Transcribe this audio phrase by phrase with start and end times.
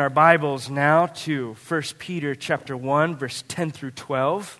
[0.00, 4.58] our Bibles now to 1 Peter chapter 1 verse 10 through 12.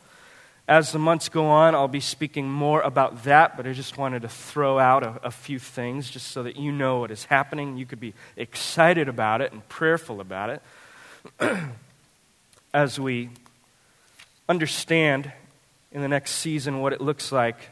[0.69, 4.23] As the months go on, I'll be speaking more about that, but I just wanted
[4.23, 7.79] to throw out a, a few things just so that you know what is happening.
[7.79, 10.61] You could be excited about it and prayerful about
[11.41, 11.59] it
[12.75, 13.31] as we
[14.49, 15.33] understand
[15.91, 17.71] in the next season what it looks like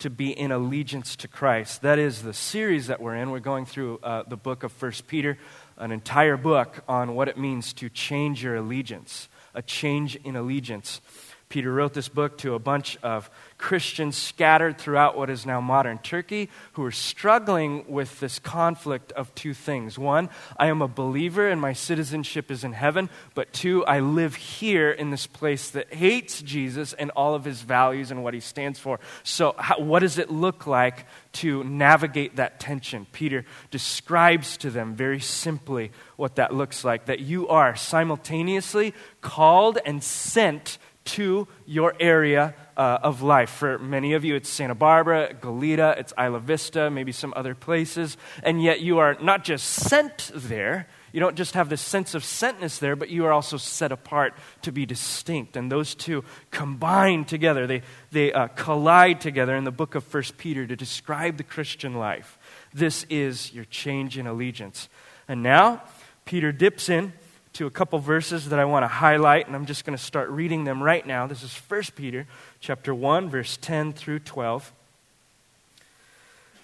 [0.00, 1.82] to be in allegiance to Christ.
[1.82, 3.30] That is the series that we're in.
[3.30, 5.38] We're going through uh, the book of 1 Peter
[5.78, 11.00] an entire book on what it means to change your allegiance, a change in allegiance.
[11.48, 15.98] Peter wrote this book to a bunch of Christians scattered throughout what is now modern
[15.98, 19.98] Turkey who are struggling with this conflict of two things.
[19.98, 24.34] One, I am a believer and my citizenship is in heaven, but two, I live
[24.34, 28.40] here in this place that hates Jesus and all of his values and what he
[28.40, 29.00] stands for.
[29.22, 33.06] So, how, what does it look like to navigate that tension?
[33.12, 39.78] Peter describes to them very simply what that looks like that you are simultaneously called
[39.86, 40.78] and sent
[41.08, 43.50] to your area uh, of life.
[43.50, 48.16] For many of you, it's Santa Barbara, Goleta, it's Isla Vista, maybe some other places.
[48.42, 52.22] And yet you are not just sent there, you don't just have this sense of
[52.22, 55.56] sentness there, but you are also set apart to be distinct.
[55.56, 60.22] And those two combine together, they, they uh, collide together in the book of 1
[60.36, 62.38] Peter to describe the Christian life.
[62.74, 64.88] This is your change in allegiance.
[65.26, 65.82] And now,
[66.26, 67.14] Peter dips in
[67.54, 70.28] to a couple verses that I want to highlight, and I'm just going to start
[70.30, 71.26] reading them right now.
[71.26, 72.26] This is 1 Peter
[72.60, 74.72] chapter 1, verse 10 through 12.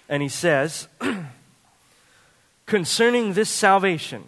[0.07, 0.87] And he says,
[2.65, 4.23] Concerning this salvation,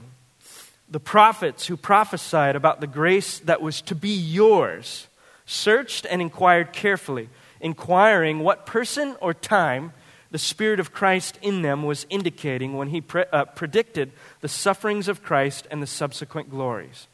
[0.90, 5.08] the prophets who prophesied about the grace that was to be yours
[5.46, 9.92] searched and inquired carefully, inquiring what person or time
[10.32, 14.12] the Spirit of Christ in them was indicating when he pre- uh, predicted
[14.42, 17.08] the sufferings of Christ and the subsequent glories.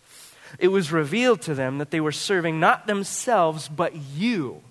[0.60, 4.62] It was revealed to them that they were serving not themselves, but you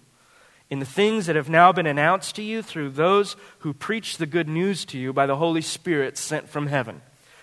[0.72, 4.24] in the things that have now been announced to you through those who preach the
[4.24, 7.02] good news to you by the Holy Spirit sent from heaven,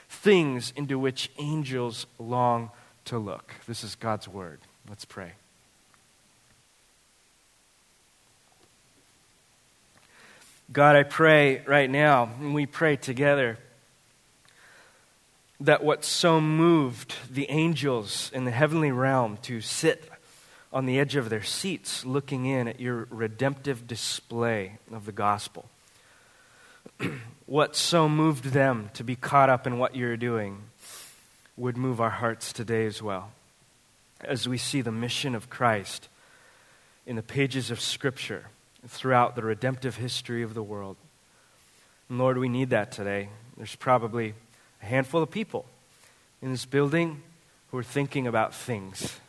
[0.09, 2.71] things into which angels long
[3.05, 3.53] to look.
[3.67, 4.61] This is God's word.
[4.89, 5.33] Let's pray.
[10.71, 13.57] God, I pray right now, and we pray together,
[15.59, 20.07] that what so moved the angels in the heavenly realm to sit
[20.71, 25.67] on the edge of their seats looking in at your redemptive display of the gospel,
[27.47, 30.59] what so moved them to be caught up in what you're doing,
[31.57, 33.31] would move our hearts today as well.
[34.21, 36.09] As we see the mission of Christ
[37.07, 38.45] in the pages of Scripture
[38.87, 40.97] throughout the redemptive history of the world.
[42.09, 43.29] And Lord, we need that today.
[43.57, 44.33] There's probably
[44.81, 45.65] a handful of people
[46.41, 47.21] in this building
[47.71, 49.19] who are thinking about things.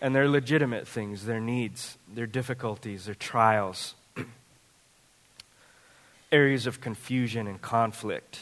[0.00, 3.94] And they're legitimate things, their needs, their difficulties, their trials,
[6.32, 8.40] areas of confusion and conflict.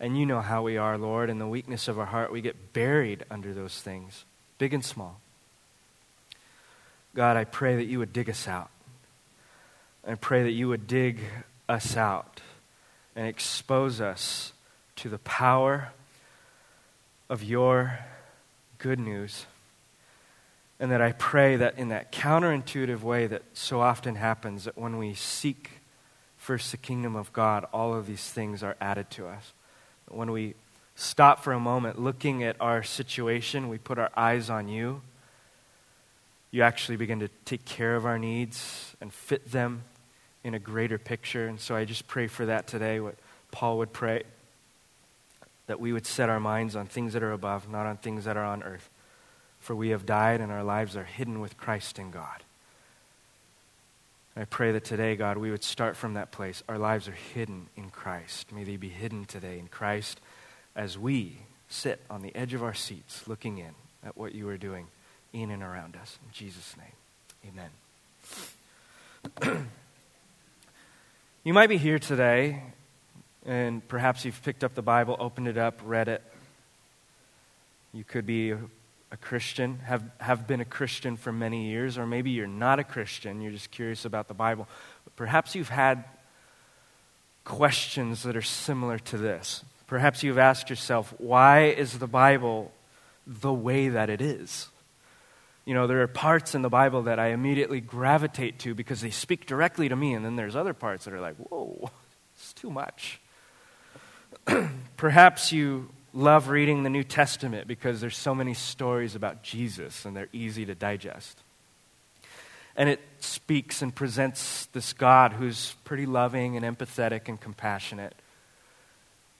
[0.00, 1.28] And you know how we are, Lord.
[1.30, 4.24] In the weakness of our heart, we get buried under those things,
[4.58, 5.20] big and small.
[7.14, 8.70] God, I pray that you would dig us out.
[10.08, 11.20] I pray that you would dig
[11.68, 12.40] us out
[13.14, 14.52] and expose us
[14.96, 15.90] to the power
[17.28, 17.98] of your
[18.78, 19.46] good news.
[20.80, 24.96] And that I pray that in that counterintuitive way that so often happens, that when
[24.96, 25.72] we seek
[26.36, 29.52] first the kingdom of God, all of these things are added to us.
[30.08, 30.54] When we
[30.94, 35.02] stop for a moment looking at our situation, we put our eyes on you
[36.50, 39.82] you actually begin to take care of our needs and fit them
[40.44, 41.46] in a greater picture.
[41.46, 43.16] And so I just pray for that today, what
[43.50, 44.22] Paul would pray
[45.66, 48.36] that we would set our minds on things that are above, not on things that
[48.36, 48.88] are on earth.
[49.60, 52.42] For we have died and our lives are hidden with Christ in God.
[54.34, 56.62] I pray that today, God, we would start from that place.
[56.68, 58.52] Our lives are hidden in Christ.
[58.52, 60.20] May they be hidden today in Christ
[60.74, 61.38] as we
[61.68, 63.74] sit on the edge of our seats looking in
[64.04, 64.86] at what you are doing
[65.32, 66.18] in and around us.
[66.24, 67.60] In Jesus' name,
[69.42, 69.66] amen.
[71.44, 72.62] you might be here today,
[73.46, 76.22] and perhaps you've picked up the Bible, opened it up, read it.
[77.92, 82.30] You could be a Christian, have, have been a Christian for many years, or maybe
[82.30, 84.68] you're not a Christian, you're just curious about the Bible.
[85.04, 86.04] But perhaps you've had
[87.44, 89.64] questions that are similar to this.
[89.86, 92.72] Perhaps you've asked yourself, why is the Bible
[93.26, 94.68] the way that it is?
[95.68, 99.10] You know, there are parts in the Bible that I immediately gravitate to because they
[99.10, 101.90] speak directly to me, and then there's other parts that are like, whoa,
[102.34, 103.20] it's too much.
[104.96, 110.16] Perhaps you love reading the New Testament because there's so many stories about Jesus and
[110.16, 111.36] they're easy to digest.
[112.74, 118.14] And it speaks and presents this God who's pretty loving and empathetic and compassionate.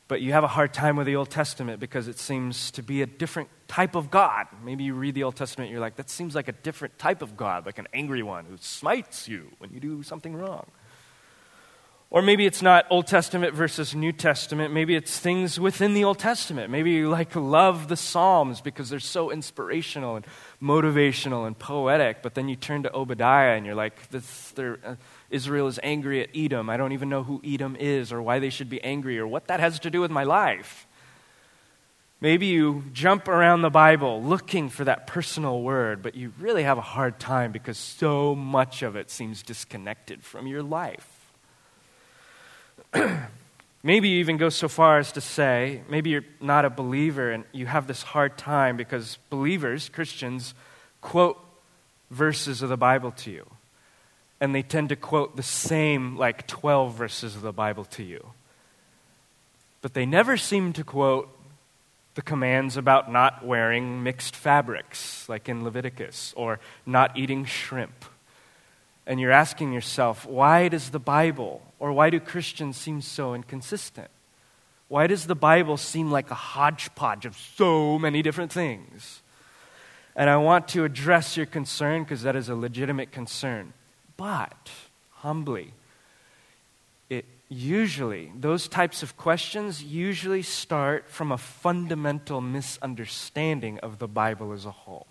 [0.09, 3.03] But you have a hard time with the Old Testament because it seems to be
[3.03, 4.47] a different type of God.
[4.65, 7.21] Maybe you read the Old Testament, and you're like, that seems like a different type
[7.21, 10.67] of God, like an angry one who smites you when you do something wrong.
[12.11, 14.73] Or maybe it's not Old Testament versus New Testament.
[14.73, 16.71] Maybe it's things within the Old Testament.
[16.71, 20.27] Maybe you like love the Psalms because they're so inspirational and
[20.63, 22.23] motivational and poetic.
[22.23, 24.95] But then you turn to Obadiah and you're like, this, they're, uh,
[25.31, 26.71] Israel is angry at Edom.
[26.71, 29.49] I don't even know who Edom is or why they should be angry or what
[29.49, 30.87] that has to do with my life.
[32.21, 36.77] Maybe you jump around the Bible looking for that personal word, but you really have
[36.77, 41.31] a hard time because so much of it seems disconnected from your life.
[43.85, 47.45] maybe you even go so far as to say, maybe you're not a believer and
[47.53, 50.55] you have this hard time because believers, Christians,
[51.01, 51.39] quote
[52.11, 53.47] verses of the Bible to you.
[54.41, 58.25] And they tend to quote the same, like 12 verses of the Bible to you.
[59.83, 61.29] But they never seem to quote
[62.15, 68.05] the commands about not wearing mixed fabrics, like in Leviticus, or not eating shrimp
[69.09, 74.11] and you're asking yourself, why does the Bible or why do Christians seem so inconsistent?
[74.89, 79.23] Why does the Bible seem like a hodgepodge of so many different things?
[80.15, 83.73] And I want to address your concern because that is a legitimate concern.
[84.19, 84.71] But,
[85.13, 85.73] humbly,
[87.09, 94.53] it usually, those types of questions usually start from a fundamental misunderstanding of the Bible
[94.53, 95.07] as a whole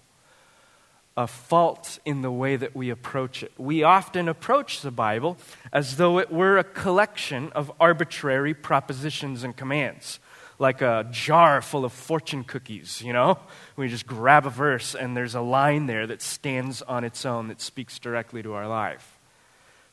[1.18, 3.52] a fault in the way that we approach it.
[3.58, 5.38] We often approach the Bible
[5.74, 10.20] as though it were a collection of arbitrary propositions and commands,
[10.60, 13.40] like a jar full of fortune cookies, you know?
[13.76, 17.48] We just grab a verse and there's a line there that stands on its own
[17.50, 19.18] that speaks directly to our life.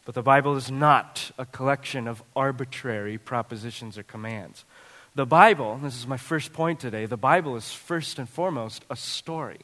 [0.04, 4.64] But the Bible is not a collection of arbitrary propositions or commands.
[5.14, 8.96] The Bible, this is my first point today, the Bible is first and foremost a
[8.96, 9.60] story.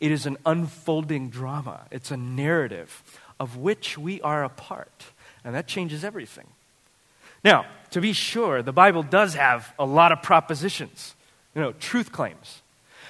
[0.00, 3.02] It is an unfolding drama, it's a narrative
[3.40, 5.06] of which we are a part.
[5.44, 6.46] And that changes everything.
[7.44, 11.14] Now, to be sure, the Bible does have a lot of propositions,
[11.54, 12.62] you know, truth claims.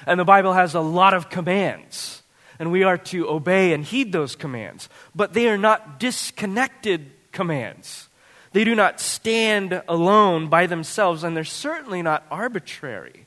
[0.07, 2.23] And the Bible has a lot of commands.
[2.59, 4.89] And we are to obey and heed those commands.
[5.15, 8.09] But they are not disconnected commands.
[8.53, 13.27] They do not stand alone by themselves, and they're certainly not arbitrary.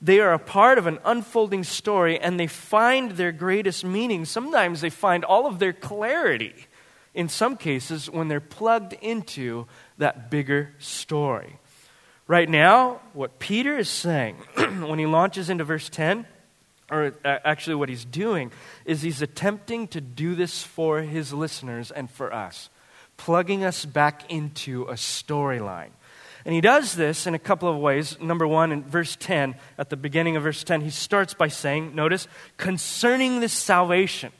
[0.00, 4.24] They are a part of an unfolding story and they find their greatest meaning.
[4.24, 6.54] Sometimes they find all of their clarity,
[7.14, 9.66] in some cases, when they're plugged into
[9.98, 11.58] that bigger story.
[12.28, 16.26] Right now, what Peter is saying when he launches into verse 10,
[16.90, 18.50] or actually what he's doing,
[18.84, 22.68] is he's attempting to do this for his listeners and for us,
[23.16, 25.90] plugging us back into a storyline.
[26.44, 28.20] And he does this in a couple of ways.
[28.20, 31.96] Number one, in verse 10, at the beginning of verse 10, he starts by saying,
[31.96, 34.30] notice, concerning this salvation.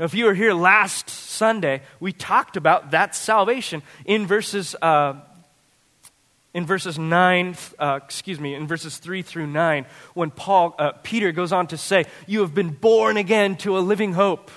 [0.00, 4.74] If you were here last Sunday, we talked about that salvation in verses.
[4.80, 5.20] Uh,
[6.52, 11.30] in verses 9 uh, excuse me in verses 3 through 9 when paul uh, peter
[11.30, 14.50] goes on to say you have been born again to a living hope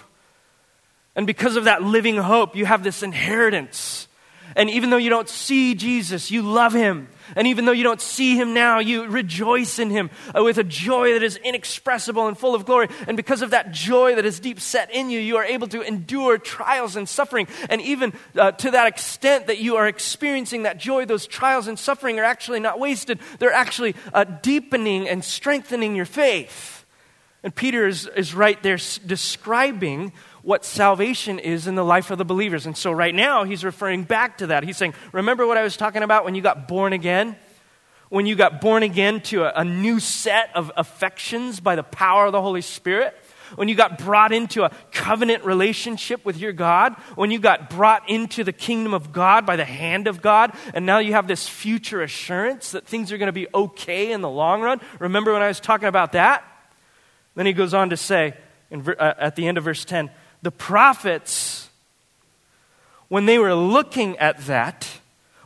[1.16, 4.08] and because of that living hope you have this inheritance
[4.56, 7.08] and even though you don't see Jesus, you love him.
[7.36, 10.64] And even though you don't see him now, you rejoice in him uh, with a
[10.64, 12.90] joy that is inexpressible and full of glory.
[13.08, 15.82] And because of that joy that is deep set in you, you are able to
[15.82, 17.48] endure trials and suffering.
[17.70, 21.78] And even uh, to that extent that you are experiencing that joy, those trials and
[21.78, 23.20] suffering are actually not wasted.
[23.40, 26.86] They're actually uh, deepening and strengthening your faith.
[27.44, 32.26] And Peter is, is right there describing what salvation is in the life of the
[32.26, 32.66] believers.
[32.66, 34.64] And so right now, he's referring back to that.
[34.64, 37.38] He's saying, Remember what I was talking about when you got born again?
[38.10, 42.28] When you got born again to a, a new set of affections by the power
[42.28, 43.16] of the Holy Spirit?
[43.56, 48.10] when you got brought into a covenant relationship with your God, when you got brought
[48.10, 51.48] into the kingdom of God by the hand of God, and now you have this
[51.48, 54.82] future assurance that things are going to be okay in the long run.
[54.98, 56.44] Remember when I was talking about that?
[57.36, 58.34] Then he goes on to say
[58.72, 60.10] in, uh, at the end of verse 10
[60.44, 61.70] the prophets,
[63.08, 64.88] when they were looking at that,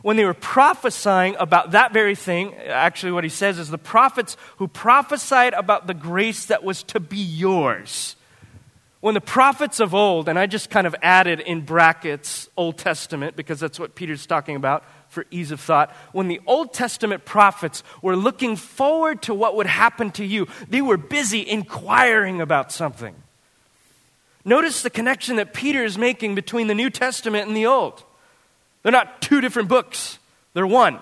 [0.02, 4.36] when they were prophesying about that very thing, actually, what he says is the prophets
[4.58, 8.16] who prophesied about the grace that was to be yours.
[9.00, 13.36] When the prophets of old, and I just kind of added in brackets Old Testament
[13.36, 15.94] because that's what Peter's talking about, for ease of thought.
[16.12, 20.82] When the Old Testament prophets were looking forward to what would happen to you, they
[20.82, 23.14] were busy inquiring about something.
[24.44, 28.02] Notice the connection that Peter is making between the New Testament and the Old.
[28.82, 30.18] They're not two different books,
[30.54, 31.00] they're one.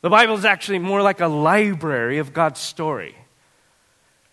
[0.00, 3.16] The Bible is actually more like a library of God's story.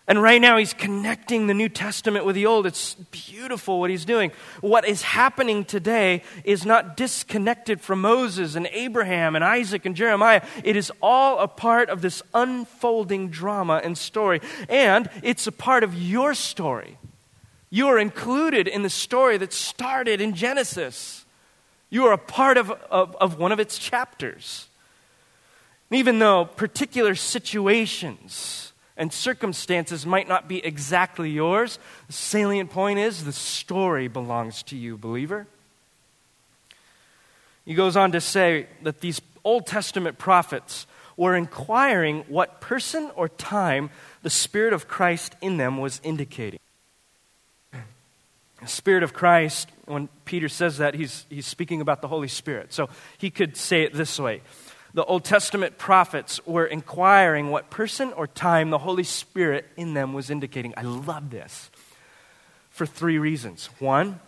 [0.08, 2.64] And right now, he's connecting the New Testament with the Old.
[2.64, 4.30] It's beautiful what he's doing.
[4.60, 10.42] What is happening today is not disconnected from Moses and Abraham and Isaac and Jeremiah.
[10.62, 14.40] It is all a part of this unfolding drama and story.
[14.68, 16.98] And it's a part of your story.
[17.70, 21.24] You are included in the story that started in Genesis.
[21.90, 24.68] You are a part of, of, of one of its chapters.
[25.90, 31.78] And even though particular situations, and circumstances might not be exactly yours.
[32.06, 35.46] The salient point is the story belongs to you, believer.
[37.64, 43.28] He goes on to say that these Old Testament prophets were inquiring what person or
[43.28, 43.90] time
[44.22, 46.60] the Spirit of Christ in them was indicating.
[48.66, 52.72] The Spirit of Christ, when Peter says that, he's, he's speaking about the Holy Spirit.
[52.72, 54.42] So he could say it this way
[54.92, 60.14] the Old Testament prophets were inquiring what person or time the Holy Spirit in them
[60.14, 60.74] was indicating.
[60.76, 61.70] I love this
[62.70, 63.66] for three reasons.
[63.78, 64.18] One,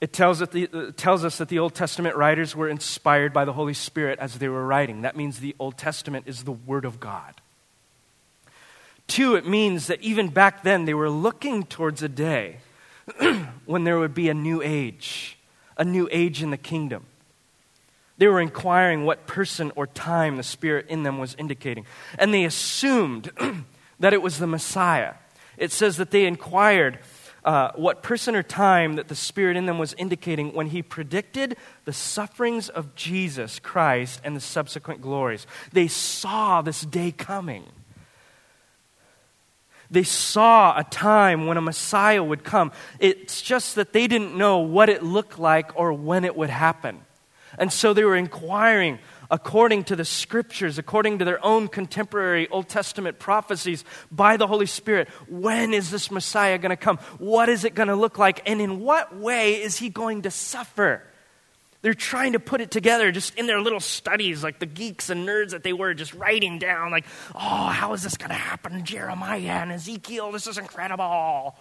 [0.00, 3.54] it tells, the, it tells, us that the Old Testament writers were inspired by the
[3.54, 5.02] Holy Spirit as they were writing.
[5.02, 7.34] That means the Old Testament is the Word of God.
[9.08, 12.58] Two, it means that even back then they were looking towards a day
[13.66, 15.38] when there would be a new age,
[15.76, 17.06] a new age in the kingdom.
[18.18, 21.86] They were inquiring what person or time the Spirit in them was indicating.
[22.18, 23.30] And they assumed
[24.00, 25.14] that it was the Messiah.
[25.56, 26.98] It says that they inquired
[27.44, 31.56] uh, what person or time that the Spirit in them was indicating when he predicted
[31.84, 35.46] the sufferings of Jesus Christ and the subsequent glories.
[35.72, 37.64] They saw this day coming.
[39.90, 42.72] They saw a time when a Messiah would come.
[42.98, 47.00] It's just that they didn't know what it looked like or when it would happen.
[47.58, 48.98] And so they were inquiring
[49.30, 54.66] according to the scriptures, according to their own contemporary Old Testament prophecies by the Holy
[54.66, 55.08] Spirit.
[55.28, 56.98] When is this Messiah going to come?
[57.18, 58.42] What is it going to look like?
[58.48, 61.02] And in what way is he going to suffer?
[61.80, 65.28] They're trying to put it together just in their little studies, like the geeks and
[65.28, 68.84] nerds that they were, just writing down, like, oh, how is this going to happen?
[68.84, 71.54] Jeremiah and Ezekiel, this is incredible.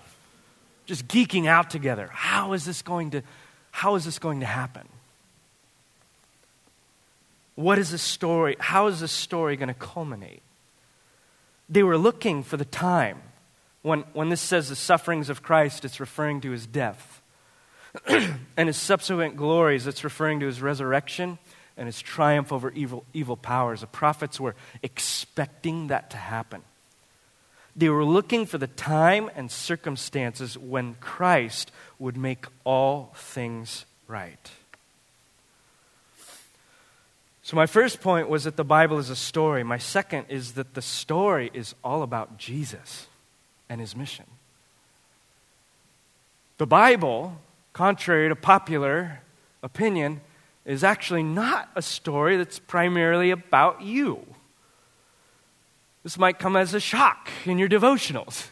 [0.88, 2.10] Just geeking out together.
[2.12, 3.22] How is this going to,
[3.72, 4.88] how is this going to happen?
[7.56, 8.56] What is the story?
[8.60, 10.42] How is this story going to culminate?
[11.70, 13.22] They were looking for the time.
[13.84, 17.17] When, when this says the sufferings of Christ, it's referring to his death.
[18.58, 21.38] and his subsequent glories, it's referring to his resurrection
[21.78, 23.82] and his triumph over evil, evil powers.
[23.82, 26.64] The prophets were expecting that to happen.
[27.76, 34.52] They were looking for the time and circumstances when Christ would make all things right.
[37.44, 39.64] So, my first point was that the Bible is a story.
[39.64, 43.08] My second is that the story is all about Jesus
[43.70, 44.26] and his mission.
[46.58, 47.40] The Bible,
[47.78, 49.22] contrary to popular
[49.62, 50.20] opinion,
[50.66, 54.26] is actually not a story that's primarily about you.
[56.02, 58.48] This might come as a shock in your devotionals.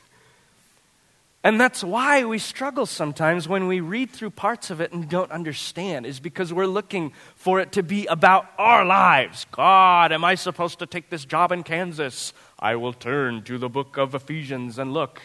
[1.43, 5.31] And that's why we struggle sometimes when we read through parts of it and don't
[5.31, 9.47] understand, is because we're looking for it to be about our lives.
[9.51, 12.31] God, am I supposed to take this job in Kansas?
[12.59, 15.19] I will turn to the book of Ephesians and look.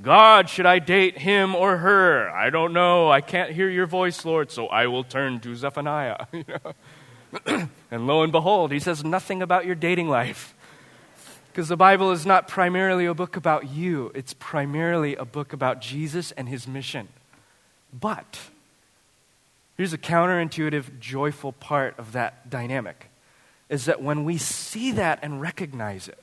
[0.00, 2.30] God, should I date him or her?
[2.30, 3.10] I don't know.
[3.10, 6.26] I can't hear your voice, Lord, so I will turn to Zephaniah.
[7.46, 10.54] and lo and behold, he says nothing about your dating life.
[11.50, 15.80] Because the Bible is not primarily a book about you, it's primarily a book about
[15.80, 17.08] Jesus and his mission.
[17.92, 18.40] But
[19.76, 23.10] here's a counterintuitive, joyful part of that dynamic
[23.68, 26.18] is that when we see that and recognize it,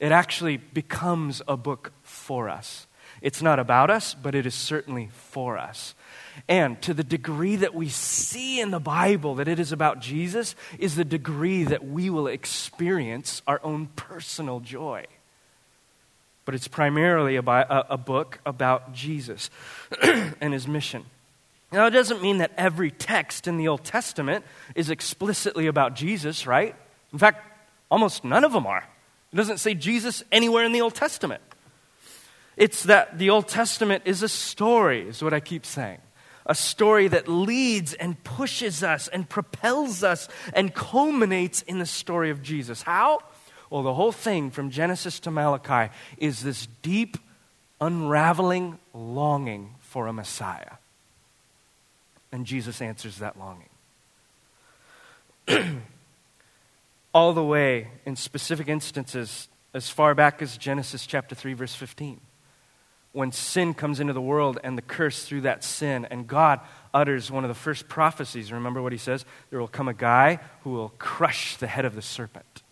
[0.00, 2.86] it actually becomes a book for us.
[3.20, 5.94] It's not about us, but it is certainly for us.
[6.48, 10.54] And to the degree that we see in the Bible that it is about Jesus,
[10.78, 15.04] is the degree that we will experience our own personal joy.
[16.44, 19.50] But it's primarily a, a book about Jesus
[20.02, 21.04] and his mission.
[21.70, 24.44] Now, it doesn't mean that every text in the Old Testament
[24.74, 26.74] is explicitly about Jesus, right?
[27.12, 27.44] In fact,
[27.90, 28.88] almost none of them are.
[29.32, 31.42] It doesn't say Jesus anywhere in the Old Testament.
[32.58, 36.00] It's that the Old Testament is a story, is what I keep saying
[36.44, 42.30] a story that leads and pushes us and propels us and culminates in the story
[42.30, 42.80] of Jesus.
[42.80, 43.20] How?
[43.68, 47.18] Well, the whole thing from Genesis to Malachi is this deep,
[47.82, 50.76] unraveling longing for a Messiah.
[52.32, 53.68] And Jesus answers that longing.
[57.12, 62.22] All the way, in specific instances, as far back as Genesis chapter 3, verse 15
[63.12, 66.04] when sin comes into the world and the curse through that sin.
[66.10, 66.60] And God
[66.92, 68.52] utters one of the first prophecies.
[68.52, 69.24] Remember what he says?
[69.50, 72.62] There will come a guy who will crush the head of the serpent.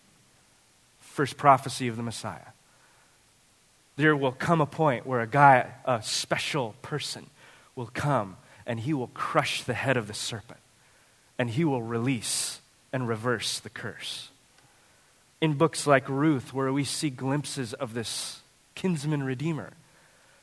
[0.99, 2.53] First prophecy of the Messiah.
[3.95, 7.25] There will come a point where a guy, a special person,
[7.75, 10.59] will come and he will crush the head of the serpent
[11.39, 12.61] and he will release
[12.93, 14.29] and reverse the curse.
[15.39, 18.41] In books like Ruth, where we see glimpses of this
[18.75, 19.73] kinsman redeemer,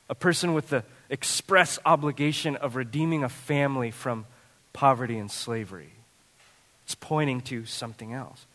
[0.09, 4.27] a person with the express obligation of redeeming a family from
[4.73, 5.93] poverty and slavery.
[6.85, 8.47] It's pointing to something else.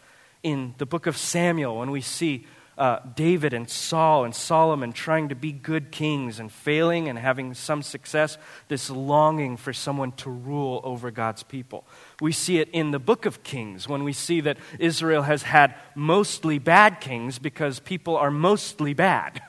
[0.43, 2.45] In the book of Samuel, when we see
[2.79, 7.53] uh, David and Saul and Solomon trying to be good kings and failing and having
[7.53, 8.37] some success,
[8.69, 11.85] this longing for someone to rule over God's people.
[12.21, 15.75] We see it in the book of Kings when we see that Israel has had
[15.93, 19.41] mostly bad kings because people are mostly bad.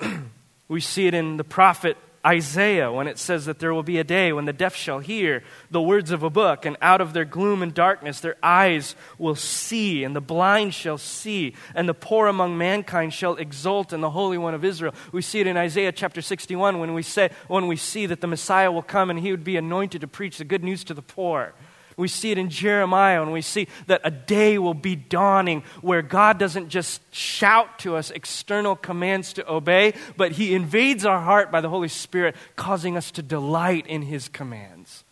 [0.68, 1.96] We see it in the prophet
[2.26, 5.44] Isaiah when it says that there will be a day when the deaf shall hear
[5.70, 9.36] the words of a book, and out of their gloom and darkness their eyes will
[9.36, 14.10] see, and the blind shall see, and the poor among mankind shall exult in the
[14.10, 14.92] Holy One of Israel.
[15.12, 18.26] We see it in Isaiah chapter 61 when we, say, when we see that the
[18.26, 21.02] Messiah will come and he would be anointed to preach the good news to the
[21.02, 21.54] poor.
[21.96, 26.02] We see it in Jeremiah, and we see that a day will be dawning where
[26.02, 31.50] God doesn't just shout to us external commands to obey, but He invades our heart
[31.50, 35.04] by the Holy Spirit, causing us to delight in His commands.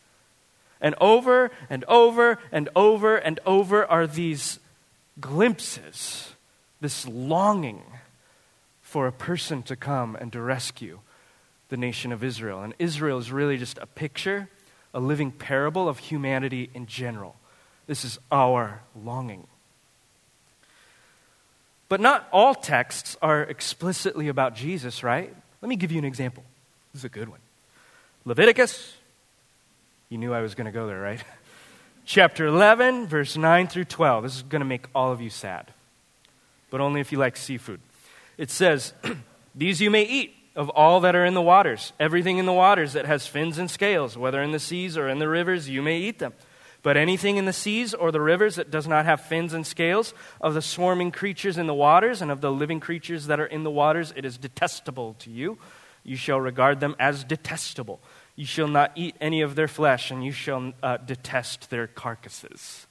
[0.78, 4.58] And over and over and over and over are these
[5.18, 6.34] glimpses,
[6.82, 7.82] this longing
[8.82, 10.98] for a person to come and to rescue
[11.70, 12.62] the nation of Israel.
[12.62, 14.50] And Israel is really just a picture
[14.94, 17.36] a living parable of humanity in general.
[17.86, 19.46] This is our longing.
[21.88, 25.34] But not all texts are explicitly about Jesus, right?
[25.60, 26.44] Let me give you an example.
[26.92, 27.40] This is a good one.
[28.24, 28.94] Leviticus.
[30.08, 31.22] You knew I was going to go there, right?
[32.06, 34.22] Chapter 11, verse 9 through 12.
[34.22, 35.72] This is going to make all of you sad,
[36.70, 37.80] but only if you like seafood.
[38.38, 38.92] It says,
[39.54, 41.92] These you may eat of all that are in the waters.
[41.98, 45.18] Everything in the waters that has fins and scales, whether in the seas or in
[45.18, 46.32] the rivers, you may eat them.
[46.82, 50.12] But anything in the seas or the rivers that does not have fins and scales,
[50.40, 53.64] of the swarming creatures in the waters and of the living creatures that are in
[53.64, 55.58] the waters, it is detestable to you.
[56.04, 58.00] You shall regard them as detestable.
[58.36, 62.86] You shall not eat any of their flesh, and you shall uh, detest their carcasses.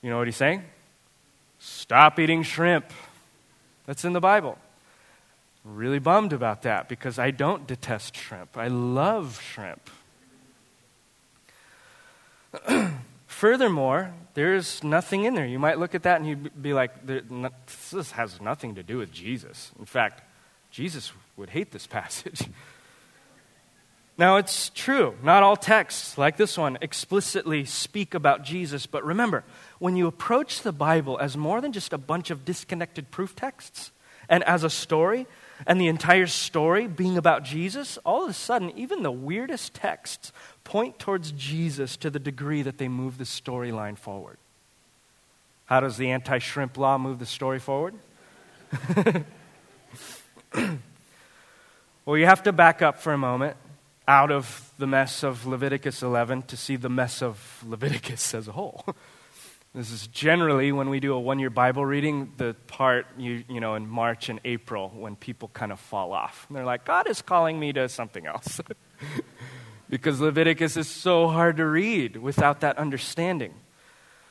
[0.00, 0.62] You know what he's saying?
[1.58, 2.86] Stop eating shrimp.
[3.86, 4.58] That's in the Bible
[5.64, 8.56] really bummed about that because I don't detest shrimp.
[8.56, 9.90] I love shrimp.
[13.26, 15.46] Furthermore, there's nothing in there.
[15.46, 19.12] You might look at that and you'd be like, this has nothing to do with
[19.12, 19.72] Jesus.
[19.78, 20.22] In fact,
[20.70, 22.42] Jesus would hate this passage.
[24.18, 25.14] now, it's true.
[25.22, 28.86] Not all texts, like this one, explicitly speak about Jesus.
[28.86, 29.44] But remember,
[29.78, 33.92] when you approach the Bible as more than just a bunch of disconnected proof texts
[34.28, 35.26] and as a story,
[35.66, 40.32] and the entire story being about Jesus, all of a sudden, even the weirdest texts
[40.64, 44.38] point towards Jesus to the degree that they move the storyline forward.
[45.66, 47.94] How does the anti shrimp law move the story forward?
[52.04, 53.56] well, you have to back up for a moment
[54.08, 58.52] out of the mess of Leviticus 11 to see the mess of Leviticus as a
[58.52, 58.84] whole.
[59.74, 63.58] This is generally when we do a one year Bible reading, the part, you, you
[63.58, 66.44] know, in March and April when people kind of fall off.
[66.48, 68.60] And they're like, God is calling me to something else.
[69.88, 73.54] because Leviticus is so hard to read without that understanding.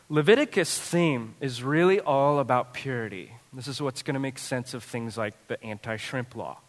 [0.09, 3.31] Leviticus' theme is really all about purity.
[3.51, 6.59] This is what's going to make sense of things like the anti shrimp law.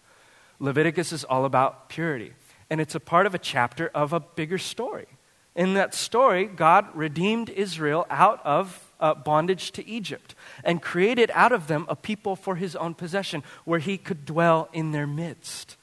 [0.60, 2.32] Leviticus is all about purity,
[2.70, 5.08] and it's a part of a chapter of a bigger story.
[5.54, 10.34] In that story, God redeemed Israel out of uh, bondage to Egypt
[10.64, 14.68] and created out of them a people for his own possession where he could dwell
[14.72, 15.76] in their midst.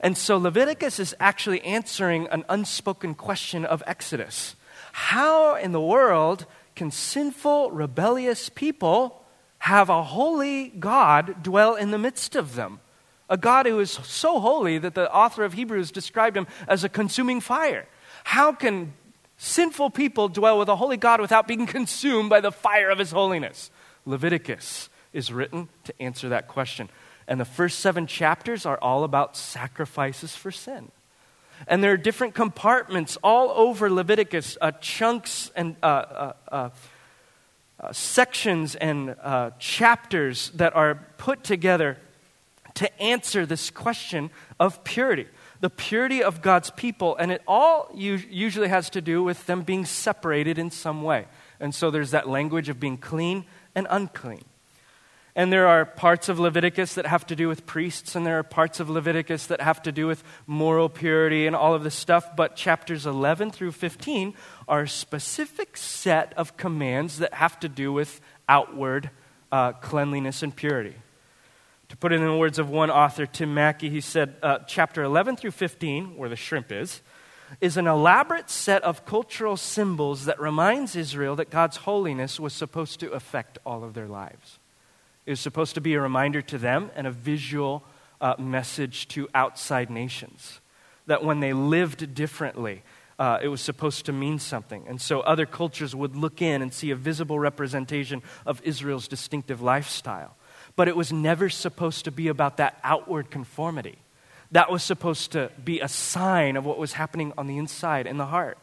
[0.00, 4.56] And so Leviticus is actually answering an unspoken question of Exodus.
[4.92, 9.22] How in the world can sinful, rebellious people
[9.58, 12.80] have a holy God dwell in the midst of them?
[13.30, 16.88] A God who is so holy that the author of Hebrews described him as a
[16.88, 17.86] consuming fire.
[18.24, 18.92] How can
[19.36, 23.10] sinful people dwell with a holy God without being consumed by the fire of his
[23.10, 23.70] holiness?
[24.06, 26.88] Leviticus is written to answer that question.
[27.26, 30.90] And the first seven chapters are all about sacrifices for sin.
[31.66, 36.70] And there are different compartments all over Leviticus, uh, chunks and uh, uh, uh,
[37.80, 41.96] uh sections and uh, chapters that are put together
[42.74, 45.26] to answer this question of purity.
[45.64, 49.86] The purity of God's people, and it all usually has to do with them being
[49.86, 51.24] separated in some way.
[51.58, 54.44] And so there's that language of being clean and unclean.
[55.34, 58.42] And there are parts of Leviticus that have to do with priests, and there are
[58.42, 62.36] parts of Leviticus that have to do with moral purity and all of this stuff.
[62.36, 64.34] But chapters 11 through 15
[64.68, 69.08] are a specific set of commands that have to do with outward
[69.50, 70.96] uh, cleanliness and purity.
[71.90, 75.02] To put it in the words of one author, Tim Mackie, he said, uh, chapter
[75.02, 77.02] 11 through 15, where the shrimp is,
[77.60, 83.00] is an elaborate set of cultural symbols that reminds Israel that God's holiness was supposed
[83.00, 84.58] to affect all of their lives.
[85.26, 87.84] It was supposed to be a reminder to them and a visual
[88.20, 90.60] uh, message to outside nations.
[91.06, 92.82] That when they lived differently,
[93.18, 94.84] uh, it was supposed to mean something.
[94.88, 99.62] And so other cultures would look in and see a visible representation of Israel's distinctive
[99.62, 100.36] lifestyle.
[100.76, 103.98] But it was never supposed to be about that outward conformity.
[104.50, 108.18] That was supposed to be a sign of what was happening on the inside in
[108.18, 108.58] the heart.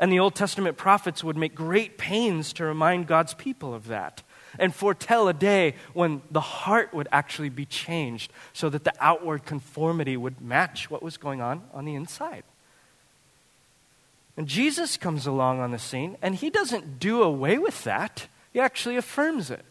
[0.00, 4.22] And the Old Testament prophets would make great pains to remind God's people of that
[4.58, 9.44] and foretell a day when the heart would actually be changed so that the outward
[9.44, 12.44] conformity would match what was going on on the inside.
[14.36, 18.60] And Jesus comes along on the scene, and he doesn't do away with that, he
[18.60, 19.64] actually affirms it.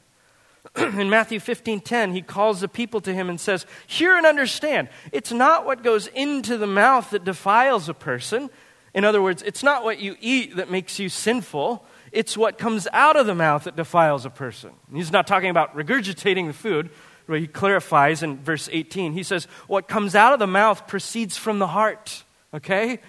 [0.75, 4.89] in Matthew 15:10, he calls the people to him and says, "Hear and understand.
[5.11, 8.49] It's not what goes into the mouth that defiles a person.
[8.93, 12.87] In other words, it's not what you eat that makes you sinful, it's what comes
[12.93, 14.71] out of the mouth that defiles a person.
[14.91, 16.89] He's not talking about regurgitating the food,
[17.27, 19.13] but he clarifies in verse 18.
[19.13, 22.23] He says, What comes out of the mouth proceeds from the heart.
[22.53, 22.99] Okay?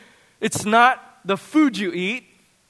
[0.41, 2.25] It's not the food you eat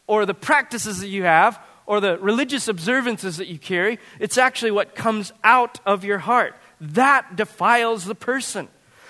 [0.07, 3.99] or the practices that you have or the religious observances that you carry.
[4.21, 6.55] It's actually what comes out of your heart.
[6.81, 8.69] That defiles the person.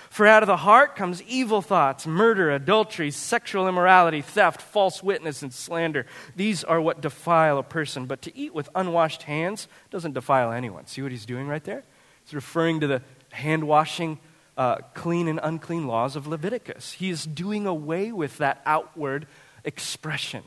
[0.09, 5.43] For out of the heart comes evil thoughts, murder, adultery, sexual immorality, theft, false witness,
[5.43, 6.05] and slander.
[6.37, 8.05] These are what defile a person.
[8.05, 10.87] But to eat with unwashed hands doesn't defile anyone.
[10.87, 11.83] See what he's doing right there?
[12.23, 14.19] He's referring to the hand washing,
[14.57, 16.93] uh, clean and unclean laws of Leviticus.
[16.93, 19.27] He is doing away with that outward
[19.65, 20.43] expression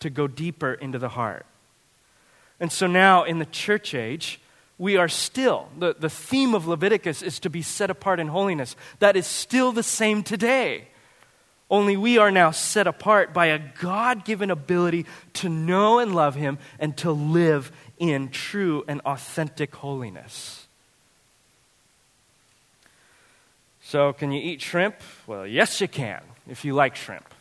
[0.00, 1.44] to go deeper into the heart.
[2.60, 4.40] And so now in the church age,
[4.78, 8.76] we are still, the, the theme of Leviticus is to be set apart in holiness.
[9.00, 10.88] That is still the same today.
[11.70, 16.34] Only we are now set apart by a God given ability to know and love
[16.34, 20.66] Him and to live in true and authentic holiness.
[23.82, 24.96] So, can you eat shrimp?
[25.26, 27.34] Well, yes, you can, if you like shrimp.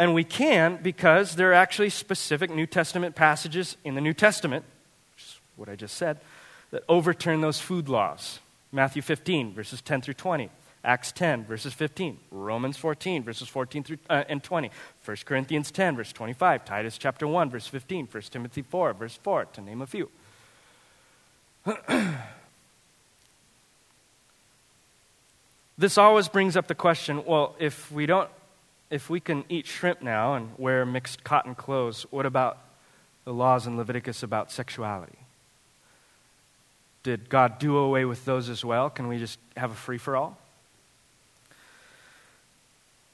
[0.00, 4.64] And we can because there are actually specific New Testament passages in the New Testament
[5.12, 6.20] which is what I just said,
[6.70, 8.38] that overturn those food laws.
[8.72, 10.48] Matthew 15, verses 10 through 20.
[10.82, 12.16] Acts 10, verses 15.
[12.30, 14.70] Romans 14, verses 14 through, uh, and 20.
[15.04, 16.64] 1 Corinthians 10, verse 25.
[16.64, 18.08] Titus chapter 1, verse 15.
[18.10, 20.08] 1 Timothy 4, verse 4, to name a few.
[25.76, 28.30] this always brings up the question well, if we don't,
[28.90, 32.58] if we can eat shrimp now and wear mixed cotton clothes, what about
[33.24, 35.18] the laws in Leviticus about sexuality?
[37.02, 38.90] Did God do away with those as well?
[38.90, 40.36] Can we just have a free for all?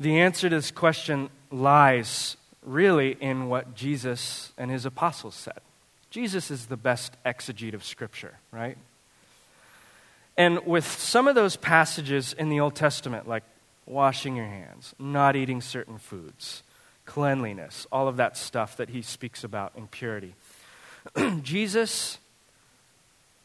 [0.01, 5.61] The answer to this question lies really in what Jesus and his apostles said.
[6.11, 8.77] Jesus is the best exegete of Scripture, right?
[10.37, 13.45] And with some of those passages in the Old Testament, like
[13.87, 16.63] washing your hands, not eating certain foods,
[17.05, 20.35] cleanliness, all of that stuff that he speaks about in purity,
[21.43, 22.19] Jesus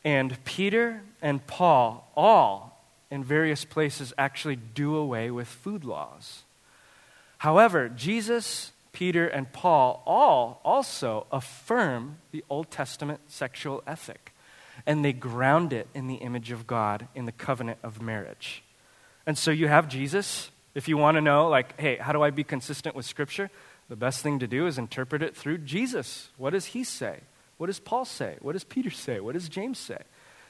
[0.04, 6.44] and Peter and Paul, all in various places, actually do away with food laws.
[7.40, 14.34] However, Jesus, Peter, and Paul all also affirm the Old Testament sexual ethic,
[14.86, 18.64] and they ground it in the image of God in the covenant of marriage.
[19.32, 20.52] And so you have Jesus.
[20.76, 23.50] If you want to know, like, hey, how do I be consistent with Scripture?
[23.88, 26.28] The best thing to do is interpret it through Jesus.
[26.36, 27.22] What does he say?
[27.58, 28.36] What does Paul say?
[28.42, 29.22] What does Peter say?
[29.22, 30.00] What does James say?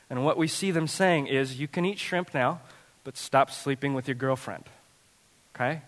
[0.10, 2.60] And what we see them saying is you can eat shrimp now,
[3.04, 4.64] but stop sleeping with your girlfriend.
[5.56, 5.84] Okay?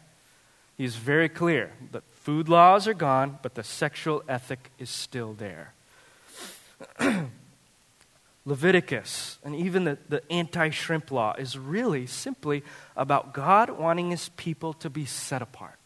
[0.77, 5.73] He's very clear that food laws are gone, but the sexual ethic is still there.
[8.45, 12.63] Leviticus and even the, the anti shrimp law is really simply
[12.95, 15.77] about God wanting his people to be set apart.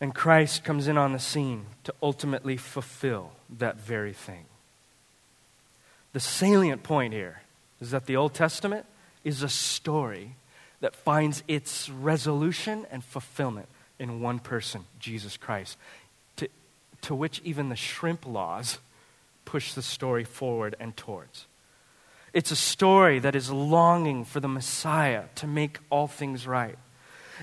[0.00, 4.44] And Christ comes in on the scene to ultimately fulfill that very thing.
[6.12, 7.42] The salient point here
[7.80, 8.86] is that the Old Testament
[9.24, 10.36] is a story
[10.80, 15.78] that finds its resolution and fulfillment in one person, Jesus Christ,
[16.36, 16.48] to,
[17.02, 18.78] to which even the shrimp laws
[19.46, 21.46] push the story forward and towards.
[22.34, 26.76] It's a story that is longing for the Messiah to make all things right.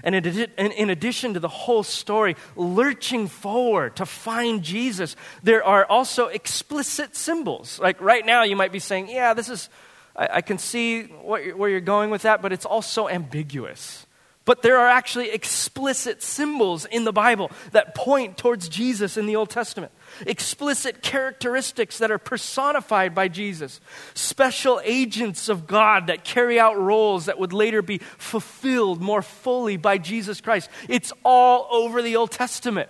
[0.03, 6.27] And in addition to the whole story lurching forward to find Jesus, there are also
[6.27, 7.79] explicit symbols.
[7.79, 9.69] Like right now, you might be saying, Yeah, this is,
[10.15, 14.05] I, I can see what, where you're going with that, but it's also ambiguous.
[14.45, 19.37] But there are actually explicit symbols in the Bible that point towards Jesus in the
[19.37, 19.93] Old Testament.
[20.27, 23.79] Explicit characteristics that are personified by Jesus.
[24.13, 29.77] Special agents of God that carry out roles that would later be fulfilled more fully
[29.77, 30.69] by Jesus Christ.
[30.89, 32.89] It's all over the Old Testament.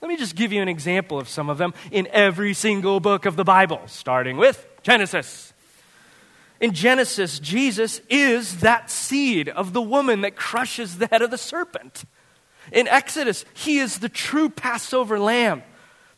[0.00, 3.24] Let me just give you an example of some of them in every single book
[3.24, 5.53] of the Bible, starting with Genesis.
[6.60, 11.38] In Genesis, Jesus is that seed of the woman that crushes the head of the
[11.38, 12.04] serpent.
[12.72, 15.62] In Exodus, he is the true Passover lamb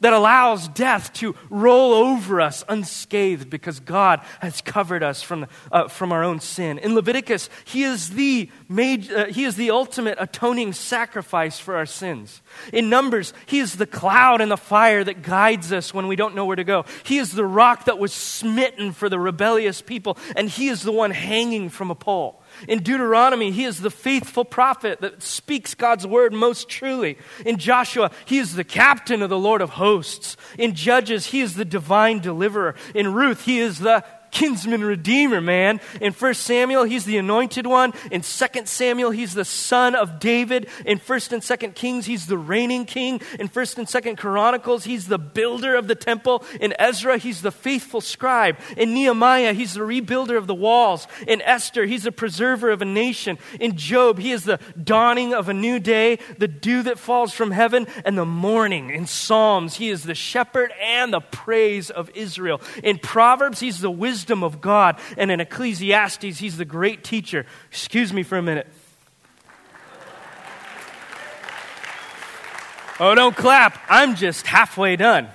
[0.01, 5.89] that allows death to roll over us unscathed because God has covered us from, uh,
[5.89, 6.79] from our own sin.
[6.79, 11.87] In Leviticus, he is, the made, uh, he is the ultimate atoning sacrifice for our
[11.87, 12.43] sins.
[12.73, 16.35] In Numbers, he is the cloud and the fire that guides us when we don't
[16.35, 16.85] know where to go.
[17.05, 20.93] He is the rock that was smitten for the rebellious people, and he is the
[20.93, 22.43] one hanging from a pole.
[22.69, 27.19] In Deuteronomy, he is the faithful prophet that speaks God's word most truly.
[27.45, 30.37] In Joshua, he is the captain of the Lord of hosts.
[30.59, 32.75] In Judges, he is the divine deliverer.
[32.95, 35.81] In Ruth, he is the kinsman redeemer, man.
[36.01, 37.93] In 1 Samuel, he's the anointed one.
[38.11, 40.69] In 2 Samuel, he's the son of David.
[40.85, 43.21] In 1 and 2 Kings, he's the reigning king.
[43.39, 46.45] In 1 and 2 Chronicles, he's the builder of the temple.
[46.61, 48.59] In Ezra, he's the faithful scribe.
[48.77, 51.07] In Nehemiah, he's the rebuilder of the walls.
[51.27, 53.39] In Esther, he's the preserver of a nation.
[53.61, 57.53] In Job, he is the dawning of a new day, the dew that falls from
[57.53, 58.91] heaven, and the morning.
[58.91, 62.61] In Psalms, he is the shepherd and the praise of Israel.
[62.83, 64.99] In Proverbs, he's the wisdom wisdom of God.
[65.19, 67.45] And in Ecclesiastes, he's the great teacher.
[67.69, 68.67] Excuse me for a minute.
[72.99, 73.79] Oh, don't clap.
[73.91, 75.29] I'm just halfway done.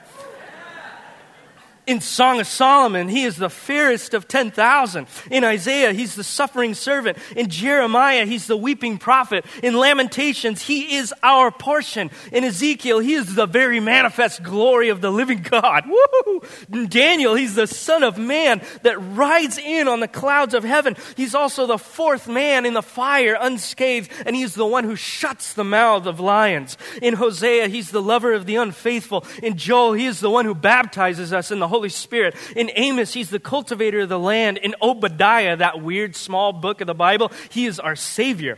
[1.91, 5.07] In Song of Solomon, he is the fairest of 10,000.
[5.29, 7.17] In Isaiah, he's the suffering servant.
[7.35, 9.45] In Jeremiah, he's the weeping prophet.
[9.61, 12.09] In Lamentations, he is our portion.
[12.31, 15.83] In Ezekiel, he is the very manifest glory of the living God.
[16.25, 16.41] Woo!
[16.71, 20.95] In Daniel, he's the Son of Man that rides in on the clouds of heaven.
[21.17, 25.51] He's also the fourth man in the fire unscathed, and he's the one who shuts
[25.51, 26.77] the mouth of lions.
[27.01, 29.25] In Hosea, he's the lover of the unfaithful.
[29.43, 32.35] In Joel, he is the one who baptizes us in the Holy Spirit.
[32.55, 34.57] In Amos, he's the cultivator of the land.
[34.57, 38.57] In Obadiah, that weird small book of the Bible, he is our Savior.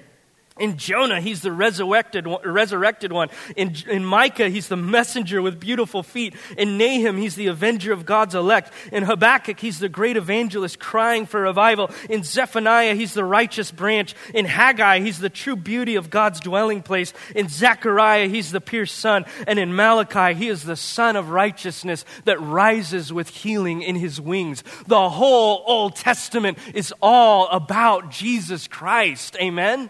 [0.60, 3.30] In Jonah, he's the resurrected one, resurrected one.
[3.56, 6.36] In, in Micah, he's the messenger with beautiful feet.
[6.60, 8.72] In Nahum, he's the avenger of God's elect.
[8.92, 11.89] In Habakkuk, he's the great evangelist crying for revival.
[12.08, 14.13] In Zephaniah, he's the righteous branch.
[14.32, 17.13] In Haggai, he's the true beauty of God's dwelling place.
[17.36, 19.26] In Zechariah, he's the pierced son.
[19.48, 24.22] And in Malachi, he is the sun of righteousness that rises with healing in his
[24.22, 24.63] wings.
[24.86, 29.36] The whole Old Testament is all about Jesus Christ.
[29.42, 29.89] Amen?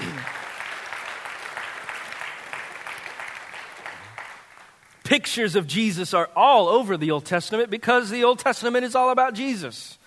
[5.04, 9.10] Pictures of Jesus are all over the Old Testament because the Old Testament is all
[9.10, 9.98] about Jesus.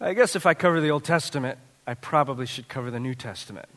[0.00, 3.68] I guess if I cover the Old Testament, I probably should cover the New Testament.